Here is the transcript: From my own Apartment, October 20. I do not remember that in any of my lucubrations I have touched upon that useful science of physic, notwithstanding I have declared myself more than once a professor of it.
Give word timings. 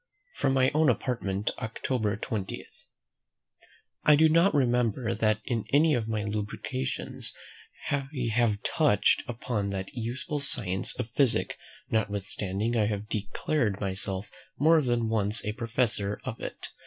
From 0.33 0.53
my 0.53 0.71
own 0.73 0.89
Apartment, 0.89 1.51
October 1.59 2.15
20. 2.15 2.65
I 4.03 4.15
do 4.15 4.29
not 4.29 4.51
remember 4.55 5.13
that 5.13 5.41
in 5.45 5.65
any 5.71 5.93
of 5.93 6.07
my 6.07 6.23
lucubrations 6.23 7.35
I 7.91 8.07
have 8.33 8.63
touched 8.63 9.21
upon 9.27 9.69
that 9.69 9.93
useful 9.93 10.39
science 10.39 10.95
of 10.97 11.11
physic, 11.11 11.55
notwithstanding 11.91 12.75
I 12.75 12.87
have 12.87 13.09
declared 13.09 13.79
myself 13.79 14.31
more 14.57 14.81
than 14.81 15.07
once 15.07 15.45
a 15.45 15.53
professor 15.53 16.19
of 16.23 16.39
it. 16.39 16.69